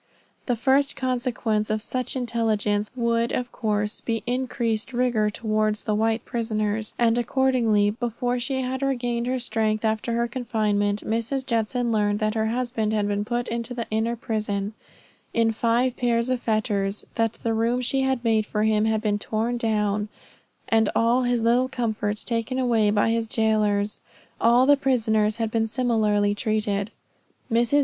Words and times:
The 0.47 0.55
first 0.55 0.95
consequence 0.95 1.69
of 1.69 1.79
such 1.79 2.15
intelligence 2.15 2.89
would 2.95 3.31
of 3.31 3.51
course 3.51 4.01
be 4.01 4.23
increased 4.25 4.93
rigor 4.93 5.29
towards 5.29 5.83
the 5.83 5.93
white 5.93 6.25
prisoners; 6.25 6.95
and 6.97 7.19
accordingly, 7.19 7.91
before 7.91 8.39
she 8.39 8.61
had 8.63 8.81
regained 8.81 9.27
her 9.27 9.37
strength 9.37 9.85
after 9.85 10.13
her 10.13 10.27
confinement, 10.27 11.05
Mrs. 11.07 11.45
Judson 11.45 11.91
learned 11.91 12.17
that 12.17 12.33
her 12.33 12.47
husband 12.47 12.93
had 12.93 13.07
been 13.07 13.23
put 13.23 13.47
into 13.49 13.75
the 13.75 13.85
inner 13.91 14.15
prison, 14.15 14.73
in 15.35 15.51
five 15.51 15.95
pairs 15.95 16.31
of 16.31 16.39
fetters, 16.41 17.05
that 17.13 17.33
the 17.33 17.53
room 17.53 17.79
she 17.79 18.01
had 18.01 18.23
made 18.23 18.47
for 18.47 18.63
him 18.63 18.85
had 18.85 19.01
been 19.03 19.19
torn 19.19 19.55
down, 19.55 20.09
and 20.67 20.89
all 20.95 21.21
his 21.21 21.43
little 21.43 21.67
comforts 21.69 22.23
taken 22.23 22.57
away 22.57 22.89
by 22.89 23.11
his 23.11 23.27
jailers. 23.27 24.01
All 24.41 24.65
the 24.65 24.77
prisoners 24.77 25.37
had 25.37 25.51
been 25.51 25.67
similarly 25.67 26.33
treated. 26.33 26.89
Mrs. 27.51 27.79